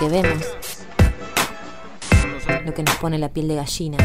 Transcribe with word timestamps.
que 0.00 0.08
vemos, 0.08 0.42
lo 2.64 2.72
que 2.72 2.82
nos 2.82 2.94
pone 2.96 3.18
la 3.18 3.28
piel 3.28 3.48
de 3.48 3.56
gallina, 3.56 3.98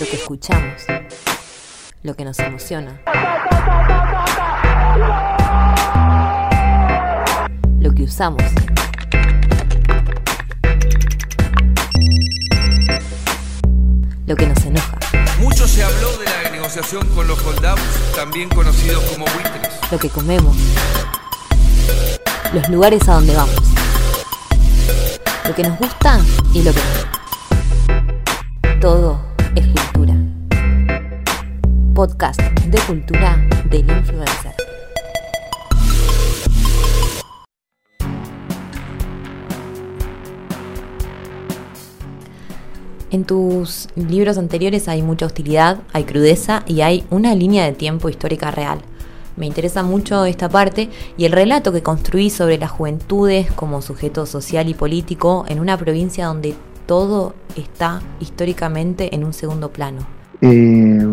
lo 0.00 0.06
que 0.06 0.16
escuchamos, 0.16 0.86
lo 2.02 2.16
que 2.16 2.24
nos 2.24 2.38
emociona, 2.38 2.98
lo 7.78 7.92
que 7.92 8.04
usamos. 8.04 8.42
Lo 14.26 14.36
que 14.36 14.46
nos 14.46 14.64
enoja. 14.64 14.96
Mucho 15.40 15.66
se 15.66 15.82
habló 15.82 16.16
de 16.16 16.24
la 16.24 16.50
negociación 16.50 17.04
con 17.08 17.26
los 17.26 17.44
holdouts, 17.44 17.82
también 18.14 18.48
conocidos 18.48 19.02
como 19.04 19.24
buitres. 19.26 19.90
Lo 19.90 19.98
que 19.98 20.08
comemos. 20.08 20.56
Los 22.52 22.68
lugares 22.68 23.08
a 23.08 23.14
donde 23.14 23.36
vamos. 23.36 23.54
Lo 25.46 25.54
que 25.54 25.62
nos 25.62 25.78
gusta 25.78 26.18
y 26.52 26.64
lo 26.64 26.72
que 26.72 26.80
no. 26.80 28.80
Todo 28.80 29.20
es 29.54 29.68
cultura. 29.68 30.16
Podcast 31.94 32.40
de 32.40 32.78
cultura 32.88 33.36
del 33.70 33.88
influencer. 33.88 34.56
En 43.12 43.24
tus 43.24 43.88
libros 43.94 44.38
anteriores 44.38 44.88
hay 44.88 45.02
mucha 45.02 45.26
hostilidad, 45.26 45.78
hay 45.92 46.02
crudeza 46.02 46.64
y 46.66 46.80
hay 46.80 47.06
una 47.10 47.36
línea 47.36 47.64
de 47.64 47.74
tiempo 47.74 48.08
histórica 48.08 48.50
real. 48.50 48.80
Me 49.40 49.46
interesa 49.46 49.82
mucho 49.82 50.26
esta 50.26 50.50
parte 50.50 50.90
y 51.16 51.24
el 51.24 51.32
relato 51.32 51.72
que 51.72 51.82
construí 51.82 52.28
sobre 52.28 52.58
las 52.58 52.70
juventudes 52.70 53.50
como 53.52 53.80
sujeto 53.80 54.26
social 54.26 54.68
y 54.68 54.74
político 54.74 55.46
en 55.48 55.60
una 55.60 55.78
provincia 55.78 56.26
donde 56.26 56.54
todo 56.84 57.34
está 57.56 58.02
históricamente 58.20 59.14
en 59.14 59.24
un 59.24 59.32
segundo 59.32 59.70
plano. 59.70 60.00
Eh, 60.42 61.06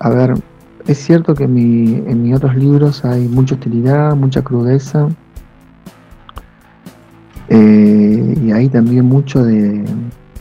a 0.00 0.10
ver, 0.10 0.34
es 0.86 0.98
cierto 0.98 1.34
que 1.34 1.44
en, 1.44 1.54
mi, 1.54 1.94
en 1.94 2.22
mis 2.22 2.36
otros 2.36 2.54
libros 2.54 3.06
hay 3.06 3.26
mucha 3.26 3.54
hostilidad, 3.54 4.14
mucha 4.14 4.42
crudeza. 4.42 5.08
Eh, 7.48 8.38
y 8.44 8.52
hay 8.52 8.68
también 8.68 9.06
mucho 9.06 9.42
de, 9.42 9.82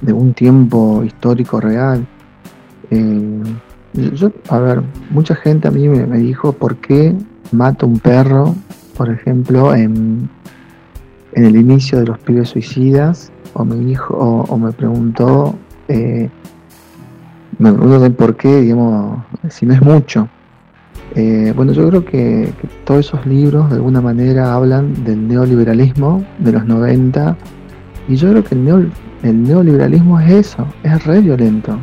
de 0.02 0.12
un 0.12 0.34
tiempo 0.34 1.02
histórico 1.02 1.62
real. 1.62 2.06
Eh, 2.92 3.25
yo, 3.96 4.32
a 4.50 4.60
ver, 4.60 4.82
mucha 5.10 5.36
gente 5.36 5.68
a 5.68 5.72
mí 5.72 5.88
me, 5.88 6.18
dijo 6.18 6.54
por 6.54 6.78
qué 6.78 7.16
mata 7.52 7.86
un 7.86 8.00
perro, 8.00 8.56
por 8.98 9.10
ejemplo, 9.10 9.74
en, 9.74 10.30
en 11.34 11.46
el 11.46 11.56
inicio 11.56 12.00
de 12.00 12.06
los 12.06 12.20
pibes 12.20 12.50
suicidas, 12.50 13.32
o 13.54 13.64
me 13.64 13.76
dijo, 13.76 14.14
o, 14.16 14.58
me 14.58 14.72
preguntó, 14.72 15.56
eh, 15.88 16.30
me 17.58 17.72
preguntó 17.72 18.12
por 18.14 18.36
qué, 18.36 18.62
digamos, 18.62 19.24
si 19.50 19.66
no 19.66 19.74
es 19.74 19.82
mucho. 19.82 20.28
Eh, 21.16 21.54
bueno, 21.56 21.72
yo 21.72 21.88
creo 21.90 22.04
que, 22.04 22.52
todos 22.84 23.06
esos 23.06 23.26
libros 23.26 23.70
de 23.70 23.78
alguna 23.78 24.02
manera 24.02 24.54
hablan 24.54 25.06
del 25.06 25.28
neoliberalismo 25.28 26.26
de 26.40 26.52
los 26.52 26.66
90 26.66 27.38
y 28.10 28.16
yo 28.16 28.30
creo 28.32 28.44
que 28.44 28.56
el, 28.56 28.92
el 29.24 29.44
neoliberalismo 29.44 30.20
es 30.20 30.32
eso, 30.32 30.68
es 30.84 31.04
re 31.06 31.22
violento. 31.22 31.80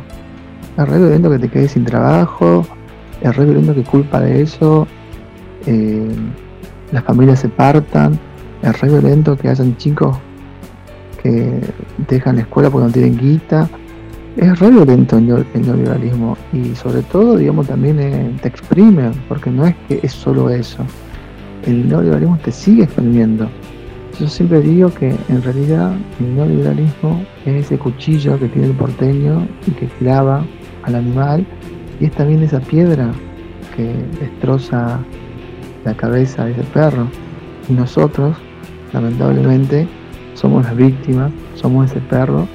Es 0.77 0.89
re 0.89 0.97
violento 0.97 1.29
que 1.29 1.39
te 1.39 1.49
quedes 1.49 1.71
sin 1.71 1.85
trabajo, 1.85 2.65
es 3.21 3.35
re 3.35 3.45
violento 3.45 3.75
que 3.75 3.83
culpa 3.83 4.19
de 4.19 4.41
eso 4.41 4.87
eh, 5.65 6.07
las 6.91 7.03
familias 7.03 7.39
se 7.39 7.49
partan, 7.49 8.19
es 8.61 8.81
re 8.81 8.89
violento 8.89 9.37
que 9.37 9.49
hayan 9.49 9.75
chicos 9.77 10.17
que 11.21 11.59
dejan 12.09 12.35
la 12.35 12.41
escuela 12.41 12.69
porque 12.69 12.87
no 12.87 12.93
tienen 12.93 13.17
guita. 13.17 13.69
Es 14.35 14.59
re 14.59 14.71
violento 14.71 15.17
el, 15.17 15.27
neoliberalismo 15.27 16.37
y 16.51 16.75
sobre 16.75 17.01
todo, 17.03 17.37
digamos, 17.37 17.67
también 17.67 17.99
eh, 17.99 18.35
te 18.41 18.47
exprime, 18.47 19.11
porque 19.29 19.51
no 19.51 19.65
es 19.65 19.75
que 19.87 19.99
es 20.01 20.11
solo 20.11 20.49
eso. 20.49 20.83
El 21.65 21.87
neoliberalismo 21.87 22.37
te 22.43 22.51
sigue 22.51 22.83
exprimiendo. 22.83 23.47
Yo 24.19 24.27
siempre 24.27 24.61
digo 24.61 24.93
que 24.93 25.15
en 25.29 25.41
realidad 25.41 25.95
el 26.19 26.35
neoliberalismo 26.35 27.23
es 27.45 27.65
ese 27.65 27.77
cuchillo 27.77 28.39
que 28.39 28.47
tiene 28.47 28.67
el 28.67 28.73
porteño 28.73 29.47
y 29.65 29.71
que 29.71 29.87
clava 29.99 30.43
al 30.83 30.95
animal 30.95 31.45
y 31.99 32.05
es 32.05 32.11
también 32.11 32.43
esa 32.43 32.59
piedra 32.59 33.11
que 33.75 33.93
destroza 34.19 34.99
la 35.85 35.93
cabeza 35.95 36.45
de 36.45 36.51
ese 36.51 36.63
perro. 36.73 37.07
Y 37.69 37.73
nosotros, 37.73 38.35
lamentablemente, 38.91 39.87
somos 40.33 40.63
las 40.63 40.75
víctimas, 40.75 41.31
somos 41.55 41.91
ese 41.91 41.99
perro 42.01 42.47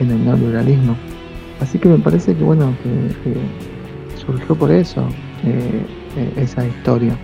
en 0.00 0.10
el 0.10 0.24
neoliberalismo. 0.24 0.96
Así 1.60 1.78
que 1.78 1.88
me 1.88 1.98
parece 1.98 2.34
que 2.34 2.42
bueno, 2.42 2.74
que, 2.82 3.34
surgió 4.16 4.54
por 4.54 4.70
eso 4.70 5.06
eh, 5.44 5.82
eh, 6.16 6.32
esa 6.36 6.66
historia. 6.66 7.16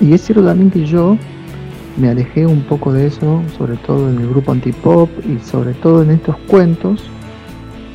Y 0.00 0.12
es 0.12 0.22
cierto 0.22 0.44
también 0.44 0.70
que 0.70 0.84
yo 0.84 1.16
me 1.96 2.08
alejé 2.08 2.46
un 2.46 2.62
poco 2.62 2.92
de 2.92 3.06
eso, 3.06 3.42
sobre 3.56 3.76
todo 3.76 4.08
en 4.08 4.20
el 4.20 4.28
grupo 4.28 4.52
antipop 4.52 5.10
y 5.26 5.44
sobre 5.44 5.74
todo 5.74 6.02
en 6.02 6.12
estos 6.12 6.36
cuentos, 6.46 7.10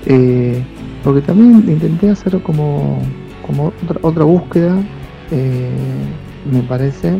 eh, 0.05 0.61
porque 1.03 1.22
también 1.22 1.64
intenté 1.68 2.09
hacer 2.09 2.41
como, 2.41 3.00
como 3.46 3.74
otra, 4.02 4.24
búsqueda, 4.24 4.81
eh, 5.31 5.69
me 6.52 6.62
parece, 6.64 7.19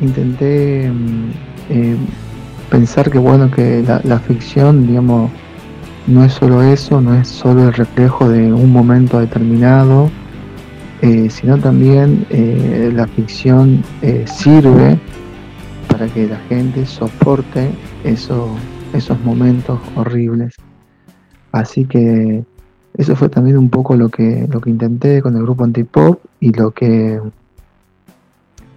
intenté 0.00 0.90
mm, 0.90 1.30
eh, 1.70 1.96
pensar 2.70 3.10
que 3.10 3.18
bueno, 3.18 3.50
que 3.50 3.82
la, 3.82 4.18
ficción, 4.18 4.86
digamos, 4.86 5.30
no 6.06 6.24
es 6.24 6.32
solo 6.32 6.62
eso, 6.62 7.00
no 7.00 7.14
es 7.14 7.28
solo 7.28 7.68
el 7.68 7.72
reflejo 7.72 8.28
de 8.28 8.52
un 8.52 8.70
momento 8.72 9.18
determinado, 9.20 10.10
sino 11.30 11.56
también 11.58 12.26
la 12.94 13.06
ficción 13.06 13.84
sirve 14.24 14.98
para 15.88 16.06
que 16.08 16.26
la 16.26 16.38
gente 16.48 16.84
soporte 16.86 17.70
eso, 18.04 18.48
esos 18.92 19.18
momentos 19.20 19.78
horribles. 19.96 20.54
Así 21.52 21.84
que 21.84 22.44
eso 22.98 23.14
fue 23.14 23.28
también 23.28 23.56
un 23.56 23.70
poco 23.70 23.94
lo 23.94 24.08
que, 24.08 24.46
lo 24.50 24.60
que 24.60 24.70
intenté 24.70 25.22
con 25.22 25.36
el 25.36 25.42
grupo 25.44 25.62
Antipop 25.62 26.18
y 26.40 26.52
lo 26.52 26.72
que 26.72 27.20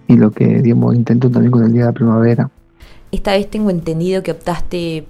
y 0.06 0.16
lo 0.16 0.30
que 0.30 0.62
digamos, 0.62 0.94
intento 0.94 1.28
también 1.28 1.50
con 1.50 1.64
el 1.64 1.72
Día 1.72 1.82
de 1.82 1.86
la 1.88 1.92
Primavera. 1.92 2.50
Esta 3.10 3.32
vez 3.32 3.50
tengo 3.50 3.70
entendido 3.70 4.22
que 4.22 4.30
optaste 4.30 5.06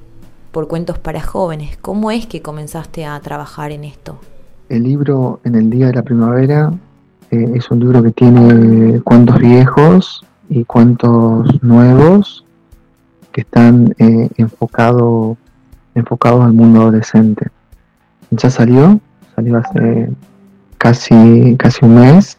por 0.50 0.66
cuentos 0.66 0.98
para 0.98 1.20
jóvenes. 1.20 1.76
¿Cómo 1.80 2.10
es 2.10 2.26
que 2.26 2.40
comenzaste 2.40 3.04
a 3.04 3.20
trabajar 3.20 3.70
en 3.70 3.84
esto? 3.84 4.18
El 4.68 4.84
libro 4.84 5.40
En 5.44 5.56
el 5.56 5.68
Día 5.68 5.88
de 5.88 5.94
la 5.94 6.02
Primavera 6.02 6.72
eh, 7.30 7.52
es 7.54 7.70
un 7.70 7.80
libro 7.80 8.02
que 8.02 8.12
tiene 8.12 9.00
cuentos 9.02 9.38
viejos 9.38 10.24
y 10.48 10.64
cuentos 10.64 11.62
nuevos 11.62 12.44
que 13.30 13.42
están 13.42 13.94
eh, 13.98 14.30
enfocados 14.36 15.36
al 15.94 16.52
mundo 16.54 16.80
adolescente. 16.80 17.48
Ya 18.34 18.48
salió, 18.48 18.98
salió 19.36 19.58
hace 19.58 20.08
casi, 20.78 21.54
casi 21.58 21.84
un 21.84 21.96
mes 21.96 22.38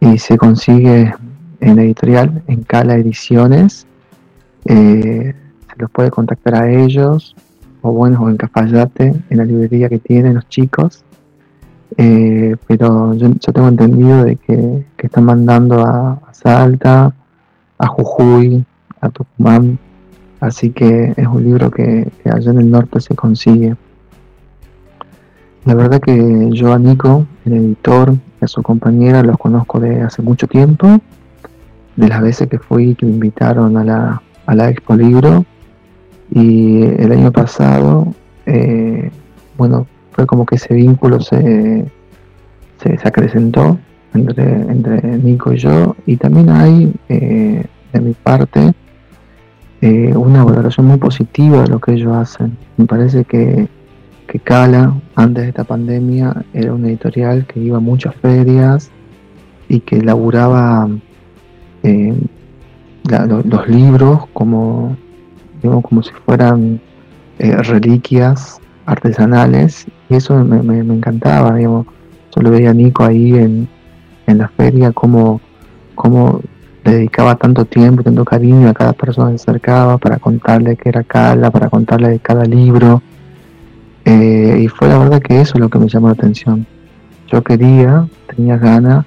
y 0.00 0.18
se 0.18 0.36
consigue 0.36 1.14
en 1.60 1.76
la 1.76 1.82
editorial, 1.82 2.42
en 2.48 2.64
Cala 2.64 2.96
Ediciones. 2.96 3.86
Eh, 4.64 5.32
se 5.68 5.76
los 5.78 5.90
puede 5.92 6.10
contactar 6.10 6.56
a 6.56 6.70
ellos, 6.72 7.36
o 7.82 7.92
bueno, 7.92 8.20
o 8.20 8.30
en 8.30 8.36
Cafayate, 8.36 9.14
en 9.30 9.38
la 9.38 9.44
librería 9.44 9.88
que 9.88 10.00
tienen 10.00 10.34
los 10.34 10.48
chicos. 10.48 11.04
Eh, 11.96 12.56
pero 12.66 13.14
yo, 13.14 13.32
tengo 13.52 13.68
entendido 13.68 14.24
de 14.24 14.36
que, 14.36 14.84
están 14.98 15.24
mandando 15.24 15.86
a 15.86 16.20
Salta, 16.32 17.14
a 17.78 17.86
Jujuy, 17.86 18.64
a 19.00 19.08
Tucumán, 19.08 19.78
así 20.40 20.70
que 20.70 21.14
es 21.16 21.26
un 21.28 21.44
libro 21.44 21.70
que, 21.70 22.10
allá 22.24 22.50
en 22.50 22.58
el 22.58 22.70
norte 22.72 23.00
se 23.00 23.14
consigue. 23.14 23.76
La 25.64 25.74
verdad 25.74 26.00
que 26.00 26.50
yo 26.52 26.72
a 26.72 26.78
Nico, 26.78 27.26
el 27.44 27.52
editor, 27.52 28.14
a 28.40 28.46
su 28.48 28.62
compañera 28.62 29.22
los 29.22 29.38
conozco 29.38 29.78
de 29.78 30.02
hace 30.02 30.20
mucho 30.20 30.48
tiempo, 30.48 31.00
de 31.96 32.08
las 32.08 32.20
veces 32.20 32.48
que 32.48 32.58
fui 32.58 32.94
que 32.94 33.06
me 33.06 33.12
invitaron 33.12 33.76
a 33.76 33.84
la, 33.84 34.22
a 34.46 34.54
la 34.54 34.70
Expo 34.70 34.96
Libro. 34.96 35.44
Y 36.34 36.82
el 36.82 37.12
año 37.12 37.30
pasado, 37.30 38.14
eh, 38.46 39.10
bueno, 39.56 39.86
fue 40.12 40.26
como 40.26 40.46
que 40.46 40.56
ese 40.56 40.74
vínculo 40.74 41.20
se, 41.20 41.84
se, 42.82 42.98
acrecentó 43.04 43.78
entre, 44.14 44.62
entre 44.62 45.18
Nico 45.18 45.52
y 45.52 45.58
yo. 45.58 45.94
Y 46.06 46.16
también 46.16 46.48
hay 46.50 46.92
eh, 47.08 47.64
de 47.92 48.00
mi 48.00 48.14
parte 48.14 48.72
eh, 49.82 50.16
una 50.16 50.42
valoración 50.42 50.86
muy 50.86 50.96
positiva 50.96 51.62
de 51.62 51.68
lo 51.68 51.78
que 51.80 51.92
ellos 51.92 52.14
hacen. 52.16 52.56
Me 52.78 52.86
parece 52.86 53.24
que, 53.24 53.68
que 54.32 54.40
Cala, 54.40 54.94
antes 55.14 55.42
de 55.42 55.50
esta 55.50 55.64
pandemia, 55.64 56.46
era 56.54 56.72
una 56.72 56.88
editorial 56.88 57.44
que 57.44 57.60
iba 57.60 57.76
a 57.76 57.80
muchas 57.80 58.14
ferias 58.14 58.90
y 59.68 59.80
que 59.80 60.00
laburaba 60.00 60.88
eh, 61.82 62.18
los 63.44 63.68
libros 63.68 64.26
como, 64.32 64.96
como 65.60 66.02
si 66.02 66.12
fueran 66.24 66.80
eh, 67.40 67.56
reliquias 67.56 68.58
artesanales 68.86 69.86
y 70.08 70.14
eso 70.14 70.42
me, 70.42 70.78
encantaba, 70.78 71.54
digamos. 71.54 71.86
Yo 72.34 72.50
veía 72.50 72.70
a 72.70 72.72
Nico 72.72 73.04
ahí 73.04 73.34
en, 73.34 73.68
en 74.26 74.38
la 74.38 74.48
feria, 74.48 74.92
como, 74.92 75.42
como 75.94 76.40
dedicaba 76.82 77.34
tanto 77.34 77.66
tiempo, 77.66 78.02
tanto 78.02 78.24
cariño 78.24 78.70
a 78.70 78.72
cada 78.72 78.94
persona 78.94 79.32
que 79.32 79.36
se 79.36 79.50
acercaba 79.50 79.98
para 79.98 80.16
contarle 80.18 80.74
que 80.76 80.88
era 80.88 81.02
Cala, 81.02 81.50
para 81.50 81.68
contarle 81.68 82.08
de 82.08 82.18
cada 82.18 82.46
libro. 82.46 83.02
Eh, 84.04 84.60
y 84.64 84.68
fue 84.68 84.88
la 84.88 84.98
verdad 84.98 85.20
que 85.20 85.40
eso 85.40 85.54
es 85.54 85.60
lo 85.60 85.68
que 85.68 85.78
me 85.78 85.88
llamó 85.88 86.08
la 86.08 86.14
atención. 86.14 86.66
Yo 87.28 87.42
quería, 87.42 88.06
tenía 88.34 88.56
ganas 88.56 89.06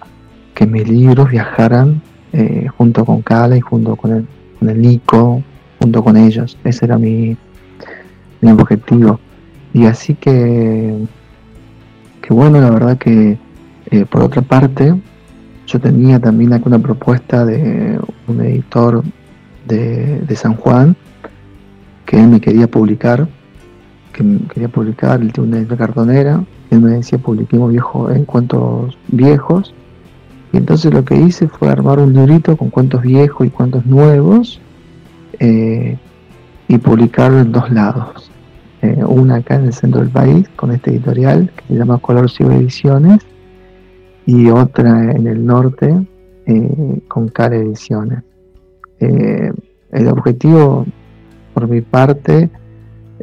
que 0.53 0.65
mis 0.65 0.87
libros 0.87 1.29
viajaran 1.29 2.01
eh, 2.33 2.67
junto 2.77 3.05
con 3.05 3.21
Cala 3.21 3.57
y 3.57 3.61
junto 3.61 3.95
con 3.95 4.11
el, 4.11 4.27
con 4.59 4.69
el 4.69 4.81
Nico, 4.81 5.43
junto 5.79 6.03
con 6.03 6.17
ellos. 6.17 6.57
Ese 6.63 6.85
era 6.85 6.97
mi, 6.97 7.37
mi 8.41 8.51
objetivo. 8.51 9.19
Y 9.73 9.85
así 9.85 10.15
que, 10.15 11.05
que 12.21 12.33
bueno, 12.33 12.61
la 12.61 12.69
verdad 12.69 12.97
que 12.97 13.37
eh, 13.91 14.05
por 14.05 14.23
otra 14.23 14.41
parte, 14.41 14.95
yo 15.67 15.79
tenía 15.79 16.19
también 16.19 16.61
una 16.65 16.79
propuesta 16.79 17.45
de 17.45 17.99
un 18.27 18.41
editor 18.41 19.03
de, 19.67 20.35
San 20.35 20.55
Juan 20.55 20.95
que 22.05 22.19
él 22.19 22.27
me 22.27 22.41
quería 22.41 22.67
publicar, 22.67 23.27
que 24.15 24.47
quería 24.53 24.69
publicar, 24.69 25.21
el 25.21 25.31
una 25.39 25.57
editor 25.57 25.77
cartonera, 25.77 26.43
él 26.71 26.79
me 26.79 26.91
decía 26.91 27.17
publiquemos 27.19 27.73
en 28.15 28.25
cuentos 28.25 28.97
viejos, 29.09 29.73
y 30.53 30.57
entonces 30.57 30.93
lo 30.93 31.03
que 31.03 31.17
hice 31.17 31.49
fue 31.49 31.69
armar 31.69 31.99
un 31.99 32.13
librito 32.13 32.55
con 32.55 32.69
cuentos 32.69 33.01
viejos 33.01 33.45
y 33.45 33.49
cuentos 33.49 33.85
nuevos 33.85 34.61
eh, 35.39 35.97
y 36.69 36.77
publicarlo 36.77 37.39
en 37.39 37.51
dos 37.51 37.69
lados. 37.71 38.31
Eh, 38.81 39.03
una 39.05 39.35
acá 39.35 39.55
en 39.55 39.65
el 39.65 39.73
centro 39.73 39.99
del 39.99 40.09
país 40.09 40.47
con 40.55 40.71
este 40.71 40.91
editorial 40.91 41.51
que 41.55 41.65
se 41.67 41.75
llama 41.75 41.97
Color 41.97 42.29
Ciego 42.29 42.53
Ediciones 42.53 43.19
y 44.25 44.49
otra 44.49 45.11
en 45.11 45.27
el 45.27 45.45
norte 45.45 46.07
eh, 46.45 47.01
con 47.09 47.27
Cara 47.27 47.57
Ediciones. 47.57 48.19
El 48.99 50.07
objetivo, 50.07 50.85
por 51.53 51.67
mi 51.67 51.81
parte, 51.81 52.49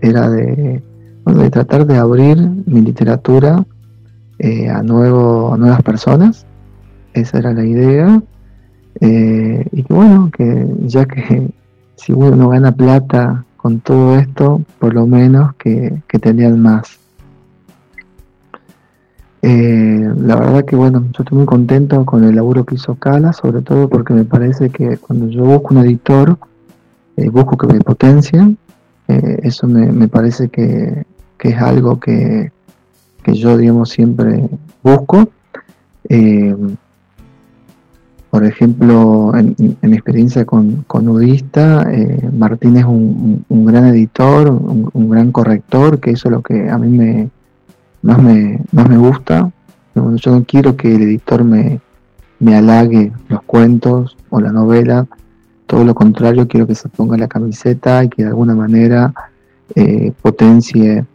era 0.02 0.28
de, 0.28 0.82
de 1.24 1.50
tratar 1.50 1.86
de 1.86 1.96
abrir 1.96 2.36
mi 2.66 2.82
literatura 2.82 3.64
eh, 4.38 4.68
a, 4.68 4.82
nuevo, 4.82 5.56
nuevas 5.56 5.82
personas. 5.82 6.46
Esa 7.14 7.38
era 7.38 7.52
la 7.54 7.64
idea. 7.64 8.22
y 9.00 9.82
que 9.82 9.94
bueno, 9.94 10.30
que 10.30 10.66
ya 10.82 11.06
que 11.06 11.50
si 11.96 12.12
uno 12.12 12.50
gana 12.50 12.72
plata 12.72 13.44
con 13.56 13.80
todo 13.80 14.18
esto, 14.18 14.60
por 14.78 14.92
lo 14.92 15.06
menos 15.06 15.54
que, 15.54 16.02
que 16.08 16.18
tenían 16.18 16.60
más. 16.60 16.98
Eh, 19.44 20.08
la 20.18 20.36
verdad 20.36 20.64
que 20.64 20.76
bueno, 20.76 21.00
yo 21.12 21.24
estoy 21.24 21.38
muy 21.38 21.46
contento 21.46 22.04
con 22.04 22.22
el 22.22 22.36
laburo 22.36 22.64
que 22.64 22.76
hizo 22.76 22.94
Cala, 22.94 23.32
sobre 23.32 23.60
todo 23.62 23.88
porque 23.88 24.14
me 24.14 24.24
parece 24.24 24.70
que 24.70 24.98
cuando 24.98 25.26
yo 25.28 25.44
busco 25.44 25.74
un 25.74 25.84
editor, 25.84 26.38
eh, 27.16 27.28
busco 27.28 27.56
que 27.56 27.66
me 27.66 27.80
potencien, 27.80 28.56
eh, 29.08 29.40
eso 29.42 29.66
me, 29.66 30.08
parece 30.08 30.48
que, 30.48 31.04
es 31.38 31.56
algo 31.56 31.98
que, 31.98 32.52
yo, 33.26 33.56
digamos, 33.56 33.90
siempre 33.90 34.48
busco. 34.82 35.28
por 38.30 38.44
ejemplo, 38.44 39.32
en, 39.36 39.56
mi 39.82 39.94
experiencia 39.94 40.44
con, 40.44 40.84
con 40.86 41.08
Udista, 41.08 41.86
Martín 42.32 42.76
es 42.76 42.84
un, 42.84 43.44
gran 43.50 43.86
editor, 43.86 44.50
un 44.50 45.10
gran 45.10 45.32
corrector, 45.32 46.00
que 46.00 46.12
eso 46.12 46.28
es 46.28 46.32
lo 46.32 46.42
que 46.42 46.70
a 46.70 46.78
mí 46.78 46.88
me, 46.88 47.30
más 48.02 48.20
me, 48.20 48.60
más 48.72 48.88
me 48.88 48.98
gusta. 48.98 49.50
Yo 49.94 50.32
no 50.32 50.44
quiero 50.44 50.76
que 50.76 50.94
el 50.94 51.02
editor 51.02 51.44
me, 51.44 51.80
me 52.38 52.56
halague 52.56 53.12
los 53.28 53.42
cuentos 53.42 54.16
o 54.30 54.40
la 54.40 54.52
novela, 54.52 55.06
todo 55.72 55.84
lo 55.86 55.94
contrario, 55.94 56.46
quiero 56.46 56.66
que 56.66 56.74
se 56.74 56.90
ponga 56.90 57.16
la 57.16 57.28
camiseta 57.28 58.04
y 58.04 58.10
que 58.10 58.24
de 58.24 58.28
alguna 58.28 58.54
manera 58.54 59.14
eh, 59.74 60.12
potencie 60.20 61.06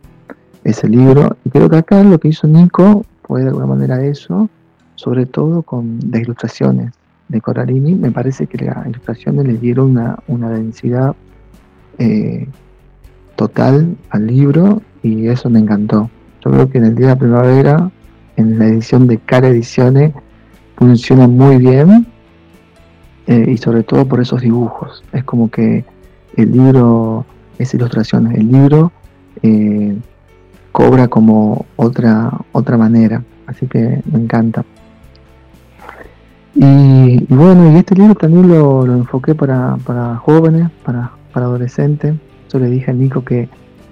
ese 0.63 0.89
libro. 0.89 1.37
Y 1.45 1.51
creo 1.51 1.69
que 1.69 1.77
acá 1.77 2.01
lo 2.01 2.17
que 2.17 2.29
hizo 2.29 2.47
Nico 2.47 3.05
fue 3.21 3.41
de 3.41 3.49
alguna 3.49 3.67
manera 3.67 4.03
eso, 4.03 4.49
sobre 4.95 5.27
todo 5.27 5.61
con 5.61 5.99
las 6.11 6.21
ilustraciones 6.23 6.91
de 7.27 7.39
Coralini. 7.39 7.93
Me 7.93 8.09
parece 8.09 8.47
que 8.47 8.65
las 8.65 8.87
ilustraciones 8.87 9.45
le 9.45 9.57
dieron 9.57 9.91
una, 9.91 10.17
una 10.27 10.49
densidad 10.49 11.15
eh, 11.99 12.47
total 13.35 13.95
al 14.09 14.25
libro 14.25 14.81
y 15.03 15.27
eso 15.27 15.51
me 15.51 15.59
encantó. 15.59 16.09
Yo 16.43 16.49
creo 16.49 16.67
que 16.67 16.79
en 16.79 16.85
el 16.85 16.95
día 16.95 17.09
de 17.09 17.13
la 17.13 17.19
primavera, 17.19 17.91
en 18.37 18.57
la 18.57 18.65
edición 18.65 19.05
de 19.05 19.19
Cara 19.19 19.49
Ediciones, 19.49 20.13
funciona 20.77 21.27
muy 21.27 21.57
bien 21.57 22.07
eh, 23.27 23.45
y 23.47 23.57
sobre 23.57 23.83
todo 23.83 24.05
por 24.05 24.21
esos 24.21 24.41
dibujos. 24.41 25.03
Es 25.11 25.23
como 25.23 25.51
que 25.51 25.83
el 26.35 26.51
libro, 26.51 27.25
es 27.59 27.73
ilustraciones, 27.73 28.37
el 28.37 28.51
libro 28.51 28.91
eh, 29.43 29.95
cobra 30.71 31.07
como 31.07 31.65
otra, 31.75 32.31
otra 32.53 32.77
manera. 32.77 33.23
Así 33.45 33.67
que 33.67 34.01
me 34.11 34.19
encanta. 34.19 34.63
Y, 36.55 37.25
bueno, 37.29 37.71
y 37.71 37.77
este 37.77 37.95
libro 37.95 38.15
también 38.15 38.49
lo, 38.49 38.85
enfoqué 38.85 39.35
para, 39.35 39.77
jóvenes, 40.21 40.69
para, 40.83 41.11
para 41.33 41.45
adolescentes. 41.45 42.15
Yo 42.51 42.59
le 42.59 42.69
dije 42.69 42.91
a 42.91 42.93
Nico 42.93 43.23
que 43.23 43.49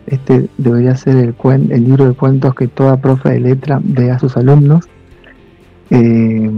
este 0.08 0.50
debería 0.58 0.96
ser 0.96 1.18
el, 1.18 1.36
el 1.72 1.84
libro 1.84 2.08
de 2.08 2.14
cuentos 2.14 2.56
que 2.56 2.68
toda 2.68 2.98
profe 2.98 3.30
de 3.30 3.40
letra 3.40 3.80
dé 3.84 4.12
a 4.12 4.20
sus 4.20 4.38
alumnos. 4.38 4.88
Eh, 5.90 6.50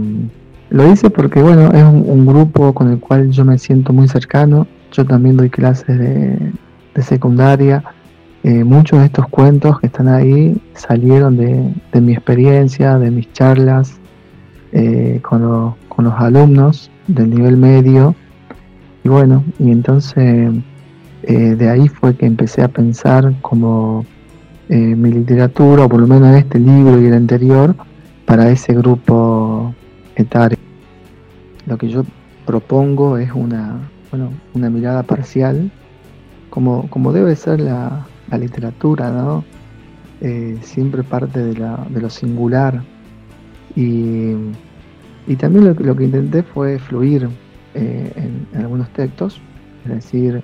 lo 0.70 0.92
hice 0.92 1.08
porque, 1.08 1.40
bueno, 1.40 1.70
es 1.72 1.82
un, 1.82 2.26
grupo 2.26 2.74
con 2.74 2.90
el 2.90 2.98
cual 2.98 3.30
yo 3.30 3.44
me 3.44 3.58
siento 3.58 3.92
muy 3.92 4.06
cercano. 4.08 4.66
Yo 4.92 5.04
también 5.04 5.36
doy 5.36 5.48
clases 5.48 5.98
de, 5.98 6.52
secundaria. 7.02 7.84
Eh, 8.42 8.64
muchos 8.64 8.98
de 8.98 9.06
estos 9.06 9.28
cuentos 9.28 9.78
que 9.78 9.86
están 9.86 10.08
ahí 10.08 10.60
salieron 10.74 11.36
de, 11.36 12.00
mi 12.00 12.12
experiencia, 12.12 12.98
de 12.98 13.10
mis 13.10 13.32
charlas 13.32 13.98
eh, 14.72 15.20
con, 15.22 15.74
con 15.88 16.04
los 16.04 16.14
alumnos 16.14 16.90
del 17.06 17.30
nivel 17.30 17.56
medio. 17.56 18.14
Y 19.04 19.08
bueno, 19.08 19.44
y 19.58 19.70
entonces 19.70 20.52
eh, 21.22 21.34
de 21.56 21.70
ahí 21.70 21.88
fue 21.88 22.14
que 22.14 22.26
empecé 22.26 22.62
a 22.62 22.68
pensar 22.68 23.32
como 23.40 24.04
mi 24.68 25.10
literatura, 25.10 25.86
o 25.86 25.88
por 25.88 25.98
lo 25.98 26.06
menos 26.06 26.36
este 26.36 26.58
libro 26.58 27.00
y 27.00 27.06
el 27.06 27.14
anterior, 27.14 27.74
para 28.26 28.50
ese 28.50 28.74
grupo 28.74 29.37
Lo 31.66 31.78
que 31.78 31.88
yo 31.88 32.04
propongo 32.46 33.18
es 33.18 33.30
una, 33.32 33.78
bueno, 34.10 34.30
una 34.54 34.70
mirada 34.70 35.02
parcial, 35.02 35.70
como, 36.50 36.88
como 36.90 37.12
debe 37.12 37.36
ser 37.36 37.60
la, 37.60 38.06
literatura, 38.38 39.10
¿no? 39.10 39.44
Eh, 40.20 40.58
siempre 40.62 41.02
parte 41.02 41.42
de, 41.42 41.54
la, 41.54 41.86
de 41.88 42.00
lo 42.00 42.10
singular. 42.10 42.82
Y, 43.76 44.32
y 45.26 45.36
también 45.36 45.66
lo, 45.66 45.74
lo, 45.74 45.94
que 45.94 46.04
intenté 46.04 46.42
fue 46.42 46.78
fluir 46.78 47.28
en, 47.74 48.46
en 48.52 48.60
algunos 48.60 48.88
textos, 48.90 49.40
es 49.84 49.90
decir, 49.90 50.42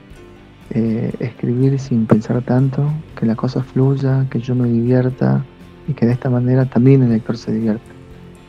eh, 0.70 1.12
escribir 1.20 1.78
sin 1.78 2.06
pensar 2.06 2.42
tanto, 2.42 2.90
que 3.18 3.26
la 3.26 3.36
cosa 3.36 3.62
fluya, 3.62 4.26
que 4.30 4.40
yo 4.40 4.54
me 4.54 4.68
divierta 4.68 5.44
y 5.86 5.92
que 5.92 6.06
de 6.06 6.12
esta 6.12 6.30
manera 6.30 6.64
también 6.64 7.02
el 7.02 7.10
lector 7.10 7.36
se 7.36 7.52
divierta. 7.52 7.93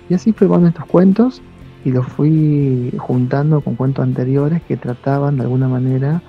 Y 0.10 0.14
así 0.14 0.32
fui 0.34 0.48
con 0.48 0.66
estos 0.66 0.86
cuentos 0.86 1.42
y 1.84 1.92
los 1.92 2.06
fui 2.08 2.94
juntando 2.98 3.62
con 3.62 3.76
cuentos 3.76 4.04
anteriores 4.04 4.62
que 4.64 4.78
trataban 4.78 5.38
de 5.38 5.44
alguna 5.44 5.68
manera 5.68 6.22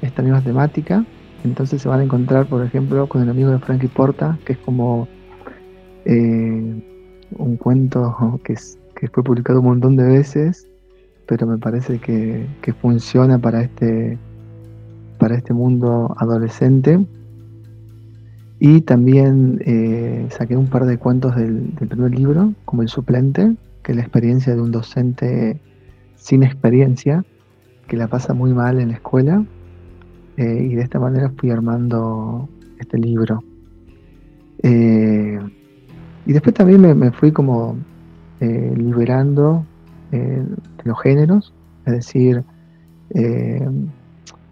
esta 0.00 0.22
misma 0.22 0.42
temática. 0.42 1.04
Entonces 1.44 1.82
se 1.82 1.88
van 1.88 2.00
a 2.00 2.04
encontrar, 2.04 2.46
por 2.46 2.64
ejemplo, 2.64 3.06
con 3.06 3.22
el 3.22 3.28
amigo 3.28 3.50
de 3.50 3.58
Frankie 3.58 3.88
Porta, 3.88 4.38
que 4.44 4.54
es 4.54 4.58
como 4.58 5.08
eh, 6.04 6.82
un 7.36 7.56
cuento 7.56 8.40
que, 8.44 8.54
que 8.94 9.08
fue 9.08 9.22
publicado 9.22 9.60
un 9.60 9.66
montón 9.66 9.96
de 9.96 10.04
veces, 10.04 10.68
pero 11.26 11.46
me 11.46 11.58
parece 11.58 11.98
que, 11.98 12.46
que 12.60 12.72
funciona 12.72 13.38
para 13.38 13.62
este 13.62 14.18
para 15.18 15.36
este 15.36 15.54
mundo 15.54 16.16
adolescente. 16.18 16.98
Y 18.64 18.82
también 18.82 19.60
eh, 19.66 20.28
saqué 20.30 20.56
un 20.56 20.68
par 20.68 20.86
de 20.86 20.96
cuentos 20.96 21.34
del, 21.34 21.72
primer 21.80 22.14
libro, 22.14 22.54
como 22.64 22.82
El 22.82 22.88
suplente, 22.88 23.56
que 23.82 23.90
es 23.90 23.96
la 23.96 24.02
experiencia 24.02 24.54
de 24.54 24.62
un 24.62 24.70
docente 24.70 25.60
sin 26.14 26.44
experiencia, 26.44 27.24
que 27.88 27.96
la 27.96 28.06
pasa 28.06 28.34
muy 28.34 28.54
mal 28.54 28.78
en 28.78 28.90
la 28.90 28.94
escuela. 28.94 29.44
Eh, 30.36 30.68
y 30.70 30.76
de 30.76 30.82
esta 30.82 31.00
manera 31.00 31.32
fui 31.36 31.50
armando 31.50 32.48
este 32.78 32.98
libro. 32.98 33.42
Eh, 34.62 35.40
y 36.24 36.32
después 36.32 36.54
también 36.54 36.82
me, 36.96 37.10
fui 37.10 37.32
como 37.32 37.76
liberando 38.38 39.66
de 40.12 40.46
los 40.84 41.00
géneros, 41.00 41.52
es 41.84 41.94
decir, 41.94 42.44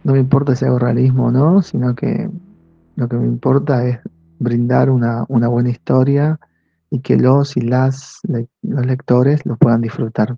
no 0.03 0.13
me 0.13 0.19
importa 0.19 0.57
si 0.57 0.65
hago 0.65 0.81
realismo 0.81 1.27
o 1.27 1.31
no, 1.31 1.63
sino 1.63 1.95
que 1.95 2.29
lo 3.01 3.09
que 3.09 3.17
me 3.17 3.27
importa 3.27 3.87
es 3.87 3.99
brindar 4.39 4.91
una, 4.91 5.25
buena 5.27 5.71
historia 5.71 6.39
y 6.91 7.01
que 7.01 7.17
los 7.17 7.57
y 7.57 7.63
las 7.63 8.21
los 8.63 8.87
lectores 8.87 9.47
lo 9.47 9.57
puedan 9.57 9.81
disfrutar. 9.81 10.37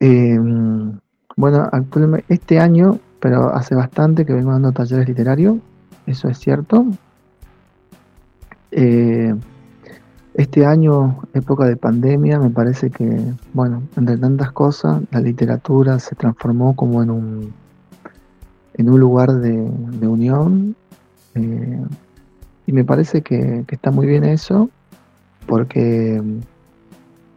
Em, 0.00 0.98
bueno, 1.36 1.68
actualmente, 1.70 2.24
este 2.32 2.58
año, 2.58 2.98
pero 3.20 3.54
hace 3.54 3.74
bastante 3.74 4.24
que 4.24 4.32
vengo 4.32 4.52
dando 4.52 4.72
talleres 4.72 5.06
literarios, 5.06 5.58
eso 6.06 6.28
es 6.28 6.38
cierto. 6.38 6.86
Eh, 8.70 9.34
este 10.32 10.64
año, 10.64 11.24
época 11.34 11.66
de 11.66 11.76
pandemia, 11.76 12.38
me 12.38 12.48
parece 12.48 12.90
que, 12.90 13.34
bueno, 13.52 13.82
entre 13.98 14.16
tantas 14.16 14.50
cosas, 14.52 15.02
la 15.10 15.20
literatura 15.20 15.98
se 15.98 16.14
transformó 16.14 16.74
como 16.74 17.02
en 17.02 17.10
un, 17.10 17.54
en 18.74 18.88
un 18.88 19.00
lugar 19.00 19.32
de, 19.34 20.06
unión. 20.06 20.74
Eh, 21.34 21.82
y 22.66 22.72
me 22.72 22.84
parece 22.84 23.22
que, 23.22 23.64
está 23.68 23.90
muy 23.90 24.06
bien 24.06 24.24
eso, 24.24 24.70
porque 25.46 26.22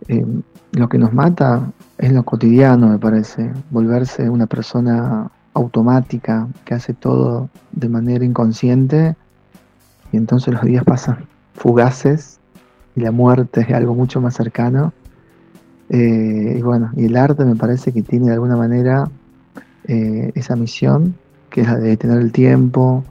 eh, 0.07 0.25
lo 0.73 0.89
que 0.89 0.97
nos 0.97 1.13
mata 1.13 1.71
es 1.97 2.11
lo 2.11 2.23
cotidiano, 2.23 2.89
me 2.89 2.99
parece. 2.99 3.51
Volverse 3.69 4.29
una 4.29 4.47
persona 4.47 5.29
automática 5.53 6.47
que 6.65 6.73
hace 6.73 6.93
todo 6.93 7.49
de 7.71 7.87
manera 7.87 8.25
inconsciente 8.25 9.15
y 10.11 10.17
entonces 10.17 10.53
los 10.53 10.63
días 10.63 10.83
pasan 10.83 11.25
fugaces 11.53 12.39
y 12.95 12.99
la 12.99 13.11
muerte 13.11 13.61
es 13.61 13.71
algo 13.71 13.95
mucho 13.95 14.21
más 14.21 14.35
cercano. 14.35 14.93
Eh, 15.89 16.55
y 16.57 16.61
bueno, 16.61 16.91
y 16.95 17.05
el 17.05 17.15
arte 17.15 17.45
me 17.45 17.55
parece 17.55 17.93
que 17.93 18.01
tiene 18.01 18.27
de 18.27 18.33
alguna 18.33 18.57
manera 18.57 19.09
esa 19.87 20.55
misión, 20.55 21.13
que 21.55 21.61
es 21.61 21.67
la 21.67 21.77
de 21.77 21.95
tener 21.95 22.19
el 22.19 22.33
tiempo, 22.33 23.05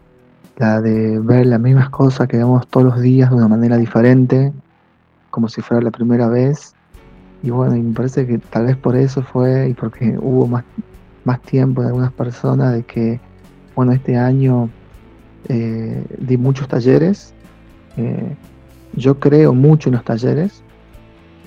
la 0.59 0.83
de 0.83 1.19
ver 1.19 1.47
las 1.47 1.59
mismas 1.59 1.89
cosas 1.89 2.29
que 2.29 2.37
vemos 2.37 2.67
todos 2.67 2.85
los 2.85 3.01
días 3.01 3.31
de 3.31 3.37
una 3.37 3.49
manera 3.49 3.79
diferente, 3.79 4.53
como 5.31 5.49
si 5.49 5.63
fuera 5.63 5.83
la 5.83 5.91
primera 5.91 6.29
vez. 6.29 6.75
Y 7.43 7.49
bueno, 7.49 7.75
me 7.75 7.95
parece 7.95 8.27
que 8.27 8.37
tal 8.37 8.67
vez 8.67 8.77
por 8.77 8.97
eso 8.97 9.23
fue 9.23 9.71
y 9.71 9.73
porque 9.73 10.19
hubo 10.21 10.47
más, 10.47 10.63
más 11.25 11.41
tiempo 11.41 11.81
de 11.81 11.87
algunas 11.89 12.13
personas 12.13 12.75
de 12.75 12.83
que, 12.83 13.19
bueno, 13.75 13.93
este 13.93 14.19
año 14.19 14.69
eh, 15.49 16.05
di 16.19 16.37
muchos 16.37 16.69
talleres. 16.69 17.33
Yo 18.95 19.21
creo 19.21 19.55
mucho 19.55 19.89
en 19.89 19.95
los 19.95 20.05
talleres. 20.05 20.63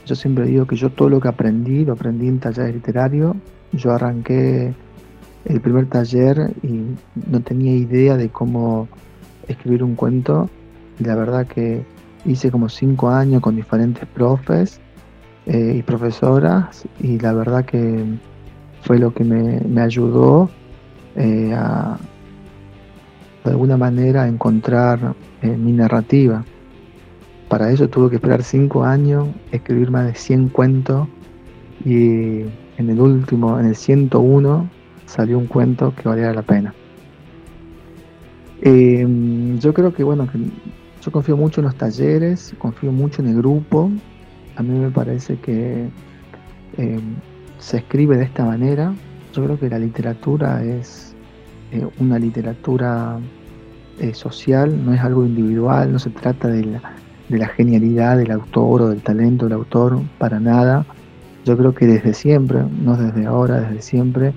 Yo 0.08 0.16
siempre 0.16 0.46
digo 0.46 0.66
que 0.66 0.76
yo 0.76 0.90
todo 0.90 1.10
lo 1.10 1.20
que 1.20 1.28
aprendí, 1.28 1.86
lo 1.86 1.94
aprendí 1.94 2.28
en 2.28 2.40
talleres 2.40 2.74
literarios. 2.74 3.36
Yo 3.72 3.92
arranqué 3.92 4.74
el 5.48 5.62
primer 5.62 5.88
taller 5.88 6.54
y 6.62 6.82
no 7.30 7.40
tenía 7.42 7.74
idea 7.76 8.18
de 8.18 8.30
cómo 8.30 8.88
escribir 9.48 9.84
un 9.84 9.96
cuento. 9.96 10.50
La 11.00 11.16
verdad 11.16 11.48
que 11.48 11.84
hice 12.26 12.52
como 12.52 12.70
cinco 12.70 13.10
años 13.10 13.42
con 13.42 13.56
diferentes 13.56 14.06
profes 14.08 14.80
eh, 15.46 15.76
y 15.78 15.82
profesoras 15.84 16.86
y 17.00 17.20
la 17.20 17.34
verdad 17.34 17.66
que 17.66 18.04
fue 18.82 19.00
lo 19.00 19.14
que 19.14 19.24
me, 19.24 19.82
ayudó 19.82 20.50
eh, 21.16 21.54
a 21.56 21.98
de 23.46 23.52
alguna 23.52 23.78
manera 23.78 24.28
encontrar 24.28 25.16
eh, 25.42 25.48
mi 25.48 25.72
narrativa. 25.72 26.44
Para 27.48 27.72
eso 27.72 27.88
tuve 27.88 28.10
que 28.10 28.16
esperar 28.18 28.44
cinco 28.44 28.84
años, 28.84 29.30
escribir 29.54 29.90
más 29.90 30.06
de 30.08 30.16
100 30.16 30.50
cuentos 30.50 31.08
y 31.86 32.42
en 32.78 32.90
el 32.90 33.00
último, 33.00 33.58
en 33.58 33.68
el 33.68 33.76
101, 33.78 34.70
salió 35.08 35.40
un 35.40 35.48
cuento 35.48 35.94
que 35.96 36.08
valía 36.08 36.32
la 36.32 36.44
pena. 36.44 36.74
Em, 38.62 39.58
yo 39.60 39.74
creo 39.74 39.94
que, 39.94 40.04
bueno, 40.04 40.28
que 40.32 40.38
yo 41.04 41.12
confío 41.12 41.38
mucho 41.38 41.62
en 41.62 41.66
los 41.66 41.76
talleres, 41.76 42.54
confío 42.60 42.92
mucho 42.92 43.22
en 43.22 43.30
el 43.30 43.38
grupo. 43.38 43.90
A 44.56 44.64
mí 44.64 44.78
me 44.78 44.92
parece 44.92 45.38
que 45.38 45.90
em, 46.78 47.02
se 47.60 47.78
escribe 47.78 48.18
de 48.18 48.26
esta 48.26 48.46
manera. 48.46 48.94
Yo 49.34 49.44
creo 49.46 49.60
que 49.60 49.70
la 49.70 49.80
literatura 49.80 50.64
es 50.64 51.16
eh, 51.72 51.88
una 52.00 52.20
literatura 52.20 53.20
eh, 54.00 54.14
social, 54.14 54.86
no 54.86 54.94
es 54.94 55.02
algo 55.02 55.26
individual, 55.26 55.92
no 55.92 56.00
se 56.00 56.10
trata 56.10 56.48
de 56.48 56.66
la, 56.66 56.82
de 57.30 57.38
la 57.38 57.48
genialidad 57.48 58.18
del 58.18 58.32
autor 58.32 58.82
o 58.82 58.90
del 58.90 59.02
talento 59.02 59.46
del 59.46 59.54
autor, 59.54 60.00
para 60.18 60.40
nada. 60.40 60.86
Yo 61.46 61.58
creo 61.58 61.74
que 61.74 61.88
desde 61.88 62.14
siempre, 62.14 62.64
no 62.84 62.98
desde 62.98 63.26
ahora, 63.26 63.62
desde 63.62 63.82
siempre, 63.82 64.34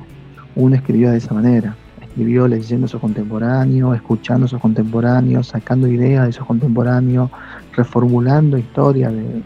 uno 0.55 0.75
escribió 0.75 1.11
de 1.11 1.19
esa 1.19 1.35
manera. 1.35 1.77
Escribió 2.01 2.49
leyendo 2.49 2.87
a 2.87 2.89
sus 2.89 3.01
contemporáneos, 3.01 3.95
escuchando 3.95 4.47
a 4.47 4.49
sus 4.49 4.61
contemporáneos, 4.61 5.49
sacando 5.49 5.87
ideas 5.87 6.27
de 6.27 6.33
sus 6.33 6.47
contemporáneos, 6.47 7.31
reformulando 7.77 8.59
historias 8.59 9.13
de, 9.13 9.43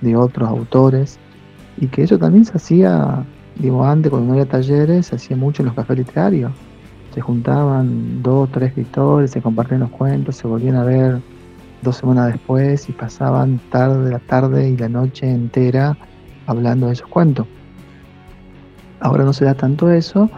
de 0.00 0.16
otros 0.16 0.48
autores. 0.48 1.18
Y 1.76 1.86
que 1.86 2.02
eso 2.02 2.18
también 2.18 2.44
se 2.44 2.56
hacía, 2.56 3.24
digo, 3.56 3.84
antes 3.84 4.10
cuando 4.10 4.28
no 4.28 4.32
había 4.34 4.46
talleres, 4.46 5.06
se 5.06 5.16
hacía 5.16 5.36
mucho 5.36 5.62
en 5.62 5.66
los 5.66 5.74
cafés 5.74 5.98
literarios. 5.98 6.52
Se 7.14 7.20
juntaban 7.20 8.22
dos, 8.22 8.50
tres 8.50 8.68
escritores, 8.70 9.30
se 9.30 9.40
compartían 9.40 9.80
los 9.80 9.90
cuentos, 9.90 10.36
se 10.36 10.46
volvían 10.46 10.76
a 10.76 10.84
ver 10.84 11.20
dos 11.82 11.96
semanas 11.96 12.32
después 12.32 12.88
y 12.88 12.92
pasaban 12.92 13.60
tarde 13.70 14.10
la 14.10 14.18
tarde 14.18 14.68
y 14.68 14.76
la 14.76 14.88
noche 14.88 15.30
entera 15.30 15.96
hablando 16.46 16.86
de 16.86 16.94
esos 16.94 17.08
cuentos. 17.08 17.46
Ahora 19.00 19.24
no 19.24 19.32
se 19.32 19.44
da 19.44 19.54
tanto 19.54 19.90
eso, 19.90 20.28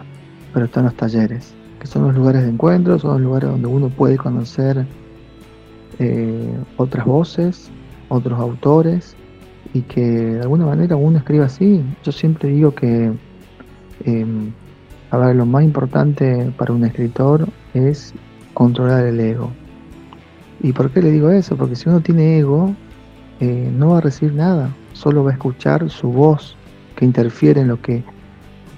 pero 0.53 0.65
están 0.65 0.85
los 0.85 0.95
talleres, 0.95 1.53
que 1.79 1.87
son 1.87 2.03
los 2.03 2.15
lugares 2.15 2.43
de 2.43 2.49
encuentro, 2.49 2.99
son 2.99 3.13
los 3.13 3.21
lugares 3.21 3.49
donde 3.49 3.67
uno 3.67 3.89
puede 3.89 4.17
conocer 4.17 4.85
eh, 5.99 6.57
otras 6.77 7.05
voces, 7.05 7.71
otros 8.09 8.39
autores, 8.39 9.15
y 9.73 9.81
que 9.81 10.01
de 10.01 10.41
alguna 10.41 10.65
manera 10.65 10.95
uno 10.95 11.17
escriba 11.17 11.45
así. 11.45 11.83
Yo 12.03 12.11
siempre 12.11 12.49
digo 12.49 12.73
que, 12.75 13.11
em, 14.05 14.51
a 15.09 15.17
ver, 15.17 15.35
lo 15.35 15.45
más 15.45 15.63
importante 15.63 16.51
para 16.57 16.73
un 16.73 16.83
escritor 16.85 17.47
es 17.73 18.13
controlar 18.53 19.05
el 19.05 19.19
ego. 19.19 19.51
¿Y 20.61 20.73
por 20.73 20.91
qué 20.91 21.01
le 21.01 21.11
digo 21.11 21.31
eso? 21.31 21.55
Porque 21.55 21.75
si 21.75 21.89
uno 21.89 22.01
tiene 22.01 22.37
ego, 22.39 22.75
eh, 23.39 23.71
no 23.75 23.91
va 23.91 23.97
a 23.99 24.01
recibir 24.01 24.35
nada, 24.35 24.69
solo 24.93 25.23
va 25.23 25.31
a 25.31 25.33
escuchar 25.33 25.89
su 25.89 26.11
voz 26.11 26.55
que 26.95 27.05
interfiere 27.05 27.61
en 27.61 27.69
lo 27.69 27.81
que 27.81 28.03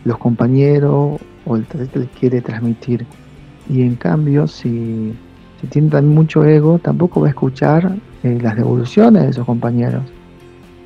los 0.06 0.18
compañeros 0.18 1.20
o 1.46 1.56
el 1.56 1.66
le 1.96 2.06
quiere 2.20 2.42
transmitir. 2.42 3.06
Y 3.70 3.82
en 3.82 3.96
cambio, 3.96 4.48
si, 4.48 5.14
si 5.62 5.68
tiene 5.68 5.90
también 5.90 6.16
mucho 6.16 6.44
ego, 6.46 6.80
tampoco 6.80 7.22
va 7.22 7.28
a 7.28 7.30
escuchar 7.30 7.96
eh, 8.24 8.40
las 8.42 8.56
devoluciones 8.56 9.24
de 9.24 9.30
esos 9.30 9.46
compañeros. 9.46 10.04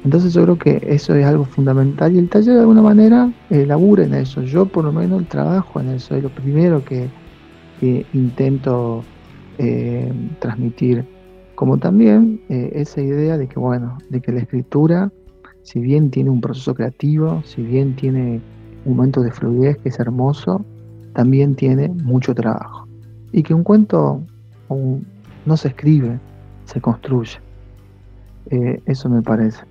Entonces 0.03 0.33
yo 0.33 0.43
creo 0.43 0.57
que 0.57 0.81
eso 0.87 1.15
es 1.15 1.25
algo 1.25 1.43
fundamental 1.43 2.15
y 2.15 2.19
el 2.19 2.29
taller 2.29 2.53
de 2.53 2.59
alguna 2.61 2.81
manera 2.81 3.29
eh, 3.49 3.65
labura 3.65 4.05
en 4.05 4.13
eso. 4.13 4.41
Yo 4.41 4.65
por 4.65 4.85
lo 4.85 4.93
menos 4.93 5.27
trabajo 5.27 5.79
en 5.81 5.89
eso, 5.89 6.15
es 6.15 6.23
lo 6.23 6.29
primero 6.29 6.85
que, 6.85 7.09
que 7.79 8.05
intento 8.13 9.03
eh, 9.57 10.11
transmitir, 10.39 11.03
como 11.55 11.77
también 11.77 12.39
eh, 12.47 12.71
esa 12.75 13.01
idea 13.01 13.37
de 13.37 13.47
que, 13.47 13.59
bueno, 13.59 13.97
de 14.09 14.21
que 14.21 14.31
la 14.31 14.39
escritura, 14.39 15.11
si 15.63 15.79
bien 15.79 16.11
tiene 16.11 16.29
un 16.29 16.39
proceso 16.39 16.75
creativo, 16.75 17.41
si 17.43 17.63
bien 17.63 17.95
tiene 17.95 18.39
momento 18.87 19.21
de 19.21 19.31
fluidez 19.31 19.77
que 19.77 19.89
es 19.89 19.99
hermoso, 19.99 20.65
también 21.13 21.55
tiene 21.55 21.89
mucho 21.89 22.33
trabajo. 22.33 22.87
Y 23.31 23.43
que 23.43 23.53
un 23.53 23.63
cuento 23.63 24.21
no 25.45 25.57
se 25.57 25.69
escribe, 25.69 26.19
se 26.65 26.81
construye. 26.81 27.39
Eh, 28.49 28.81
eso 28.85 29.09
me 29.09 29.21
parece. 29.21 29.63